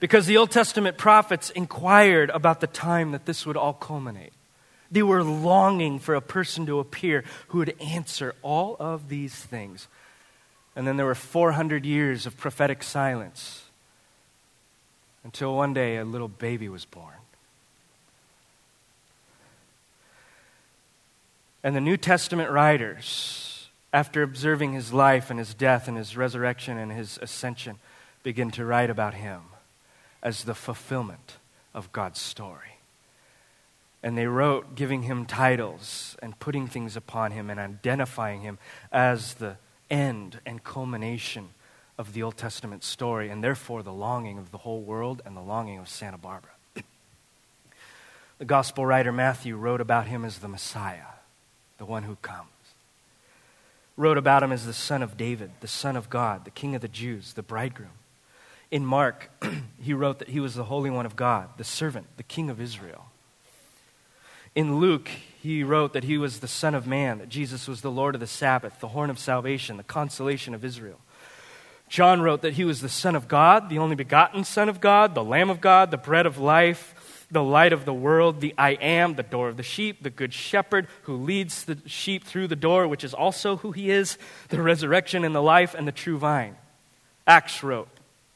[0.00, 4.32] Because the Old Testament prophets inquired about the time that this would all culminate.
[4.90, 9.88] They were longing for a person to appear who would answer all of these things.
[10.78, 13.64] And then there were 400 years of prophetic silence
[15.24, 17.16] until one day a little baby was born.
[21.64, 26.78] And the New Testament writers, after observing his life and his death and his resurrection
[26.78, 27.80] and his ascension,
[28.22, 29.40] begin to write about him
[30.22, 31.38] as the fulfillment
[31.74, 32.78] of God's story.
[34.00, 38.58] And they wrote, giving him titles and putting things upon him and identifying him
[38.92, 39.56] as the
[39.90, 41.50] end and culmination
[41.98, 45.40] of the Old Testament story, and therefore the longing of the whole world and the
[45.40, 46.52] longing of Santa Barbara.
[48.38, 51.14] the gospel writer Matthew wrote about him as the Messiah,
[51.78, 52.48] the one who comes.
[53.96, 56.82] Wrote about him as the son of David, the son of God, the king of
[56.82, 57.90] the Jews, the bridegroom.
[58.70, 59.30] In Mark,
[59.82, 62.60] he wrote that he was the Holy One of God, the servant, the king of
[62.60, 63.06] Israel.
[64.54, 65.10] In Luke,
[65.48, 68.20] he wrote that he was the Son of Man, that Jesus was the Lord of
[68.20, 71.00] the Sabbath, the horn of salvation, the consolation of Israel.
[71.88, 75.14] John wrote that he was the Son of God, the only begotten Son of God,
[75.14, 78.72] the Lamb of God, the bread of life, the light of the world, the I
[78.72, 82.54] am, the door of the sheep, the good shepherd who leads the sheep through the
[82.54, 84.18] door, which is also who he is,
[84.50, 86.56] the resurrection and the life, and the true vine.
[87.26, 87.88] Acts wrote,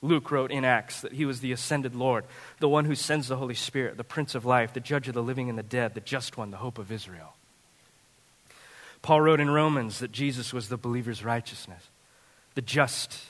[0.02, 2.24] Luke wrote in Acts that he was the ascended Lord,
[2.58, 5.22] the one who sends the Holy Spirit, the Prince of Life, the judge of the
[5.22, 7.34] living and the dead, the just one, the hope of Israel.
[9.00, 11.88] Paul wrote in Romans that Jesus was the believer's righteousness,
[12.54, 13.20] the just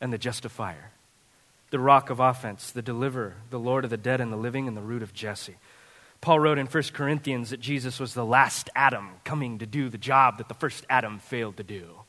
[0.00, 0.90] and the justifier,
[1.70, 4.76] the rock of offense, the deliverer, the Lord of the dead and the living, and
[4.76, 5.56] the root of Jesse.
[6.20, 9.98] Paul wrote in 1 Corinthians that Jesus was the last Adam coming to do the
[9.98, 12.00] job that the first Adam failed to do.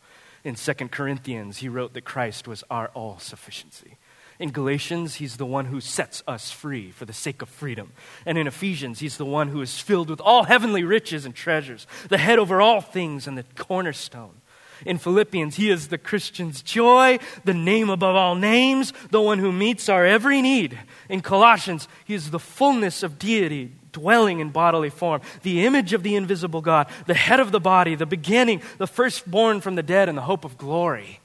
[0.44, 3.98] In 2 Corinthians, he wrote that Christ was our all sufficiency.
[4.40, 7.92] In Galatians, he's the one who sets us free for the sake of freedom.
[8.26, 11.86] And in Ephesians, he's the one who is filled with all heavenly riches and treasures,
[12.08, 14.40] the head over all things and the cornerstone.
[14.86, 19.52] In Philippians, he is the Christian's joy, the name above all names, the one who
[19.52, 20.80] meets our every need.
[21.10, 26.04] In Colossians, he is the fullness of deity dwelling in bodily form, the image of
[26.04, 30.08] the invisible God, the head of the body, the beginning, the firstborn from the dead,
[30.08, 31.20] and the hope of glory.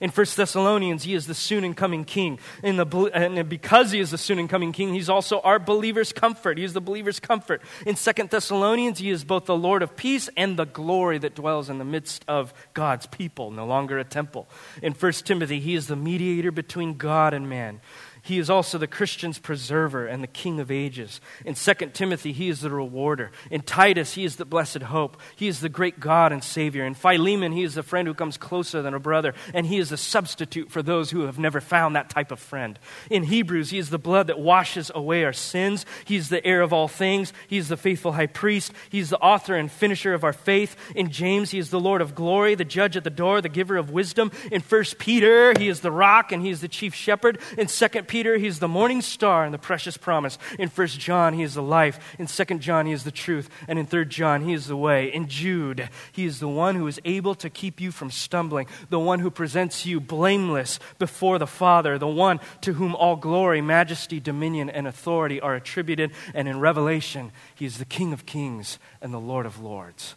[0.00, 2.38] In 1 Thessalonians, he is the soon and coming king.
[2.62, 6.10] In the, and because he is the soon and coming king, he's also our believer's
[6.10, 6.56] comfort.
[6.56, 7.60] He is the believer's comfort.
[7.84, 11.68] In 2 Thessalonians, he is both the Lord of peace and the glory that dwells
[11.68, 14.48] in the midst of God's people, no longer a temple.
[14.82, 17.82] In 1 Timothy, he is the mediator between God and man.
[18.22, 21.20] He is also the Christian's preserver and the king of ages.
[21.44, 23.30] In 2 Timothy, he is the rewarder.
[23.50, 25.20] In Titus, he is the blessed hope.
[25.36, 26.84] He is the great God and Savior.
[26.84, 29.92] In Philemon, he is the friend who comes closer than a brother, and he is
[29.92, 32.78] a substitute for those who have never found that type of friend.
[33.08, 35.86] In Hebrews, he is the blood that washes away our sins.
[36.04, 37.32] He is the heir of all things.
[37.48, 38.72] He is the faithful high priest.
[38.90, 40.76] He is the author and finisher of our faith.
[40.94, 43.76] In James, he is the Lord of glory, the judge at the door, the giver
[43.76, 44.30] of wisdom.
[44.50, 47.38] In 1 Peter, he is the rock and he is the chief shepherd.
[47.56, 50.36] In 2 Peter, he's the morning star and the precious promise.
[50.58, 52.16] In 1 John, he is the life.
[52.18, 53.48] In 2 John, he is the truth.
[53.68, 55.06] And in 3 John, he is the way.
[55.06, 58.98] In Jude, he is the one who is able to keep you from stumbling, the
[58.98, 64.18] one who presents you blameless before the Father, the one to whom all glory, majesty,
[64.18, 66.10] dominion, and authority are attributed.
[66.34, 70.16] And in Revelation, he is the King of kings and the Lord of lords.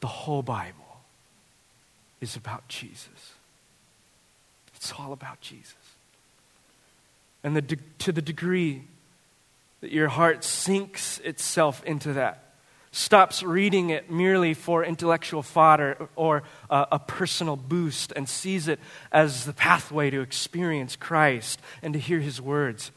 [0.00, 1.02] The whole Bible
[2.20, 3.34] is about Jesus.
[4.74, 5.77] It's all about Jesus.
[7.44, 8.84] And the de- to the degree
[9.80, 12.48] that your heart sinks itself into that,
[12.90, 18.80] stops reading it merely for intellectual fodder or uh, a personal boost, and sees it
[19.12, 22.90] as the pathway to experience Christ and to hear his words,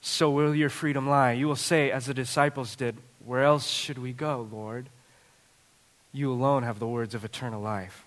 [0.00, 1.32] so will your freedom lie.
[1.32, 4.88] You will say, as the disciples did, Where else should we go, Lord?
[6.12, 8.04] You alone have the words of eternal life.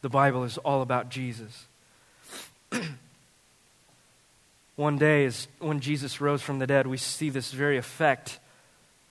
[0.00, 1.66] The Bible is all about Jesus.
[4.80, 8.38] One day, is when Jesus rose from the dead, we see this very effect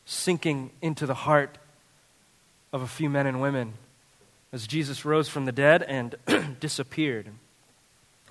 [0.04, 1.60] sinking into the heart
[2.74, 3.74] of a few men and women
[4.52, 6.16] as Jesus rose from the dead and
[6.60, 7.28] disappeared.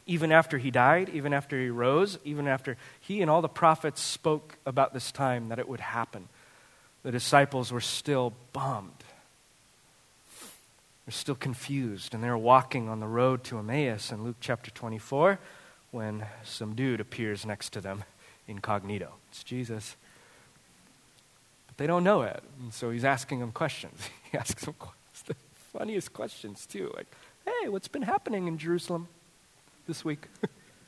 [0.05, 4.01] Even after he died, even after he rose, even after he and all the prophets
[4.01, 6.29] spoke about this time that it would happen,
[7.05, 9.05] the disciples were still bummed.
[11.07, 15.39] They're still confused, and they're walking on the road to Emmaus in Luke chapter 24
[15.91, 18.05] when some dude appears next to them
[18.47, 19.15] incognito.
[19.31, 19.97] It's Jesus.
[21.67, 22.43] But they don't know it.
[22.61, 24.09] And so he's asking them questions.
[24.31, 24.75] He asks them
[25.27, 25.35] the
[25.73, 26.93] funniest questions, too.
[26.95, 27.07] Like,
[27.47, 29.09] hey, what's been happening in Jerusalem
[29.87, 30.27] this week?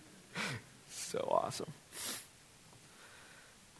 [0.91, 1.73] so awesome.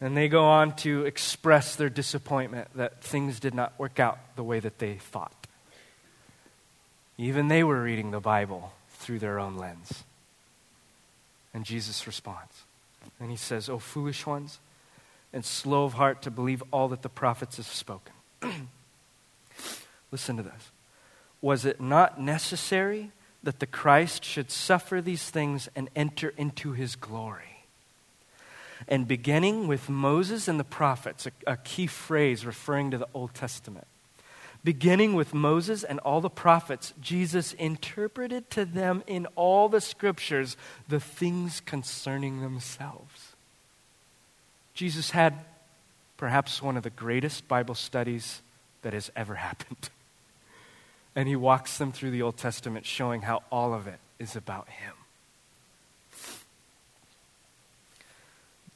[0.01, 4.43] And they go on to express their disappointment that things did not work out the
[4.43, 5.47] way that they thought.
[7.19, 10.05] Even they were reading the Bible through their own lens.
[11.53, 12.65] And Jesus responds.
[13.19, 14.61] And he says, O foolish ones,
[15.33, 18.13] and slow of heart to believe all that the prophets have spoken.
[20.11, 20.71] Listen to this.
[21.41, 26.97] Was it not necessary that the Christ should suffer these things and enter into his
[26.97, 27.51] glory?
[28.89, 33.35] and beginning with Moses and the prophets, a, a key phrase referring to the Old
[33.35, 33.87] Testament.
[34.63, 40.57] Beginning with Moses and all the prophets, Jesus interpreted to them in all the scriptures
[40.87, 43.35] the things concerning themselves.
[44.75, 45.35] Jesus had
[46.19, 48.43] perhaps one of the greatest Bible studies
[48.83, 49.89] that has ever happened.
[51.17, 54.69] And he walks them through the Old Testament, showing how all of it is about
[54.69, 54.95] him.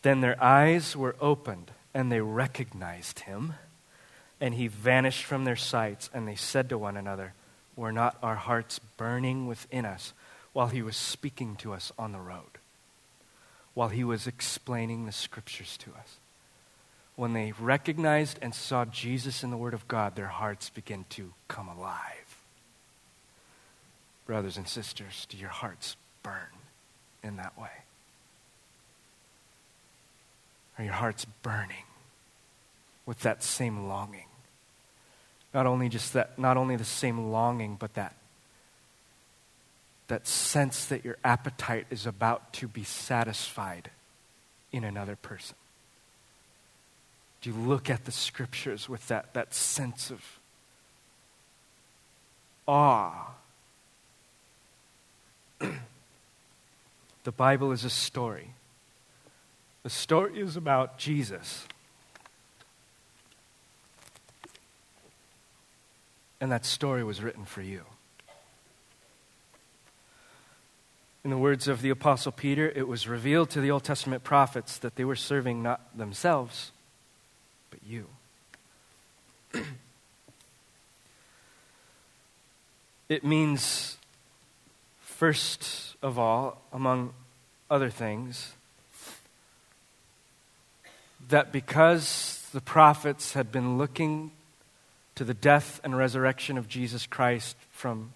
[0.03, 3.55] Then their eyes were opened, and they recognized him,
[4.45, 7.32] and he vanished from their sights, and they said to one another,
[7.76, 10.12] Were not our hearts burning within us
[10.53, 12.59] while he was speaking to us on the road,
[13.72, 16.18] while he was explaining the scriptures to us?
[17.16, 21.32] When they recognized and saw Jesus in the Word of God, their hearts began to
[21.49, 22.36] come alive.
[24.26, 26.53] Brothers and sisters, do your hearts burn
[27.22, 27.72] in that way?
[30.78, 31.86] Are your hearts burning
[33.07, 34.26] with that same longing?
[35.55, 38.15] Not only just that, not only the same longing, but that
[40.09, 43.91] that sense that your appetite is about to be satisfied
[44.71, 45.57] in another person.
[47.41, 50.23] Do you look at the scriptures with that, that sense of
[52.67, 53.31] awe?
[55.59, 58.51] the Bible is a story.
[59.83, 61.67] The story is about Jesus.
[66.41, 67.85] And that story was written for you.
[71.24, 74.76] In the words of the Apostle Peter, it was revealed to the Old Testament prophets
[74.78, 76.70] that they were serving not themselves,
[77.70, 78.07] but you.
[83.09, 83.97] it means,
[85.01, 87.14] first of all, among
[87.70, 88.53] other things,
[91.28, 94.30] that because the prophets had been looking
[95.15, 98.12] to the death and resurrection of Jesus Christ from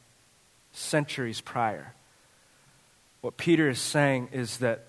[0.72, 1.94] centuries prior,
[3.20, 4.86] what Peter is saying is that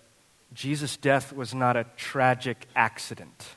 [0.53, 3.55] Jesus' death was not a tragic accident.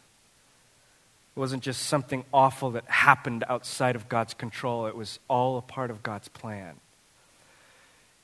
[1.35, 5.63] It wasn't just something awful that happened outside of God's control, it was all a
[5.63, 6.77] part of God's plan.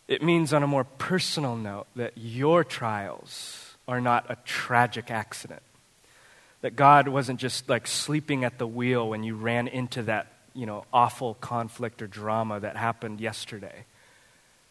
[0.06, 5.62] It means, on a more personal note, that your trials are not a tragic accident.
[6.62, 10.66] That God wasn't just like sleeping at the wheel when you ran into that, you
[10.66, 13.84] know, awful conflict or drama that happened yesterday.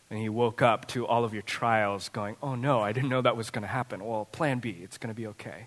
[0.09, 3.21] And he woke up to all of your trials going, oh no, I didn't know
[3.21, 4.03] that was going to happen.
[4.03, 5.65] Well, plan B, it's going to be okay.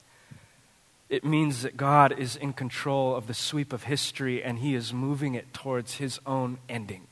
[1.11, 4.95] It means that God is in control of the sweep of history and he is
[4.95, 7.09] moving it towards his own ending.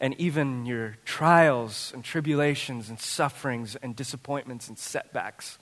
[0.00, 5.58] And even your trials and tribulations and sufferings and disappointments and setbacks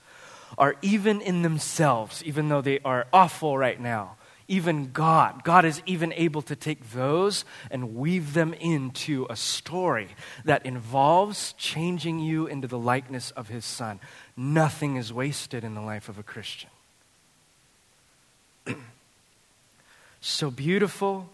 [0.57, 4.17] are even in themselves, even though they are awful right now,
[4.47, 10.09] even God, God is even able to take those and weave them into a story
[10.45, 13.99] that involves changing you into the likeness of His Son.
[14.37, 16.69] Nothing is wasted in the life of a Christian.
[20.21, 21.29] so beautiful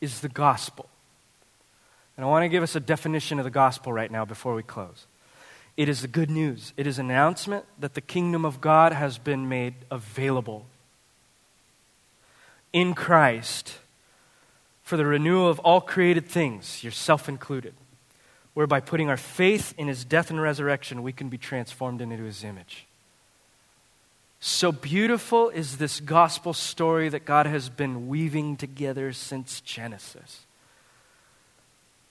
[0.00, 0.88] is the gospel.
[2.16, 4.62] And I want to give us a definition of the gospel right now before we
[4.62, 5.06] close.
[5.76, 6.72] It is the good news.
[6.76, 10.66] It is an announcement that the kingdom of God has been made available
[12.72, 13.78] in Christ
[14.82, 17.74] for the renewal of all created things, yourself included,
[18.54, 22.44] whereby putting our faith in his death and resurrection, we can be transformed into his
[22.44, 22.86] image.
[24.40, 30.45] So beautiful is this gospel story that God has been weaving together since Genesis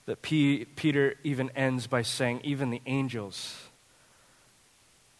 [0.06, 3.68] that P- Peter even ends by saying, even the angels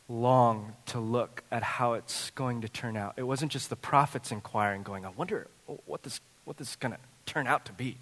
[0.09, 3.15] long to look at how it's going to turn out.
[3.17, 5.49] It wasn't just the prophets inquiring, going, I wonder
[5.85, 7.99] what this, what this is going to turn out to be.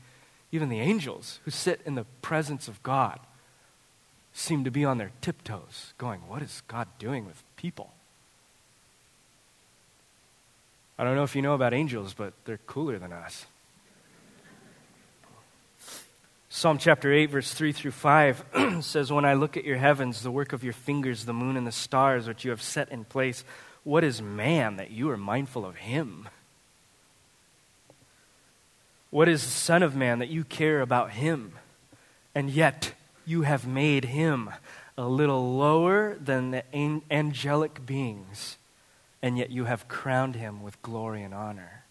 [0.52, 3.18] Even the angels who sit in the presence of God
[4.34, 7.92] seem to be on their tiptoes, going, What is God doing with people?
[10.98, 13.46] I don't know if you know about angels, but they're cooler than us.
[16.56, 18.44] Psalm chapter 8, verse 3 through 5
[18.80, 21.66] says, When I look at your heavens, the work of your fingers, the moon and
[21.66, 23.42] the stars which you have set in place,
[23.82, 26.28] what is man that you are mindful of him?
[29.10, 31.54] What is the Son of Man that you care about him?
[32.36, 32.92] And yet
[33.26, 34.48] you have made him
[34.96, 36.62] a little lower than the
[37.10, 38.58] angelic beings,
[39.20, 41.82] and yet you have crowned him with glory and honor.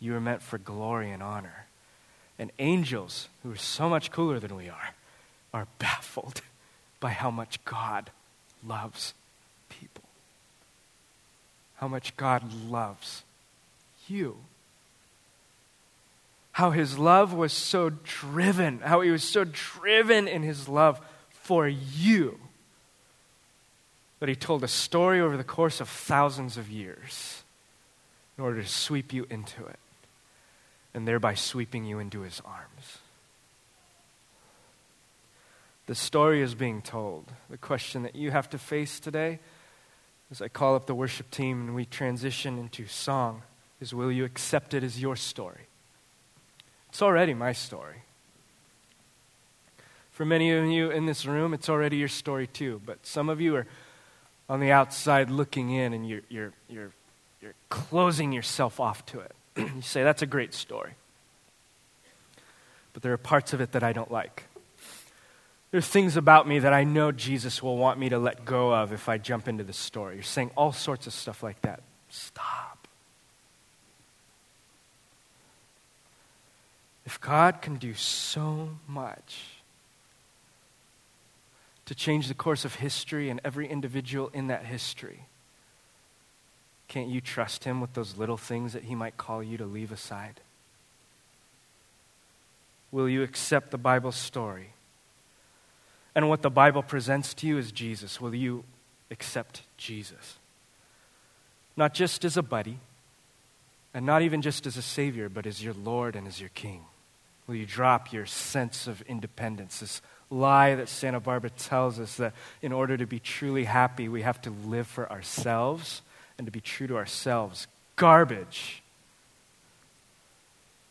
[0.00, 1.65] You are meant for glory and honor.
[2.38, 4.94] And angels, who are so much cooler than we are,
[5.54, 6.42] are baffled
[7.00, 8.10] by how much God
[8.66, 9.14] loves
[9.68, 10.04] people.
[11.76, 13.22] how much God loves
[14.08, 14.36] you.
[16.52, 21.68] How his love was so driven, how he was so driven in his love for
[21.68, 22.38] you
[24.20, 27.42] that he told a story over the course of thousands of years
[28.38, 29.78] in order to sweep you into it
[30.96, 32.98] and thereby sweeping you into his arms.
[35.84, 37.26] The story is being told.
[37.50, 39.38] The question that you have to face today,
[40.30, 43.42] as I call up the worship team and we transition into song,
[43.78, 45.66] is will you accept it as your story?
[46.88, 48.02] It's already my story.
[50.12, 52.80] For many of you in this room, it's already your story too.
[52.86, 53.66] But some of you are
[54.48, 56.92] on the outside looking in and you're, you're, you're,
[57.42, 59.35] you're closing yourself off to it.
[59.76, 60.92] you say, that's a great story.
[62.92, 64.44] But there are parts of it that I don't like.
[65.70, 68.74] There are things about me that I know Jesus will want me to let go
[68.74, 70.14] of if I jump into the story.
[70.14, 71.82] You're saying all sorts of stuff like that.
[72.08, 72.88] Stop.
[77.04, 79.42] If God can do so much
[81.84, 85.26] to change the course of history and every individual in that history,
[86.88, 89.92] can't you trust Him with those little things that He might call you to leave
[89.92, 90.40] aside?
[92.92, 94.70] Will you accept the Bible story?
[96.14, 98.20] And what the Bible presents to you is Jesus.
[98.20, 98.64] Will you
[99.10, 100.36] accept Jesus?
[101.76, 102.78] Not just as a buddy,
[103.92, 106.84] and not even just as a Savior, but as your Lord and as your King.
[107.46, 112.32] Will you drop your sense of independence, this lie that Santa Barbara tells us that
[112.60, 116.02] in order to be truly happy, we have to live for ourselves
[116.38, 117.66] and to be true to ourselves?
[117.96, 118.82] Garbage.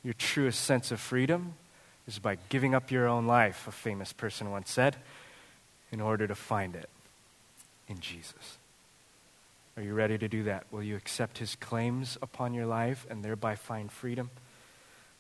[0.04, 1.54] Your truest sense of freedom
[2.08, 4.96] is by giving up your own life, a famous person once said,
[5.92, 6.90] in order to find it
[7.88, 8.58] in Jesus.
[9.78, 10.66] Are you ready to do that?
[10.72, 14.30] Will you accept his claims upon your life and thereby find freedom?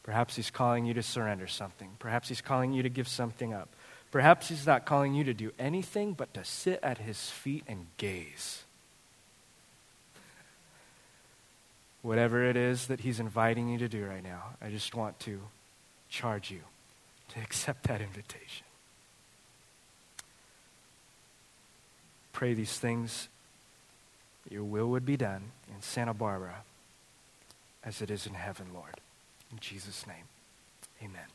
[0.04, 1.90] Perhaps he's calling you to surrender something.
[1.98, 3.70] Perhaps he's calling you to give something up.
[4.12, 7.88] Perhaps he's not calling you to do anything but to sit at his feet and
[7.98, 8.65] gaze.
[12.06, 15.42] Whatever it is that he's inviting you to do right now, I just want to
[16.08, 16.60] charge you
[17.30, 18.64] to accept that invitation.
[22.32, 23.28] Pray these things
[24.52, 26.58] your will would be done in Santa Barbara
[27.84, 29.02] as it is in heaven, Lord.
[29.52, 30.26] In Jesus' name,
[31.02, 31.35] amen.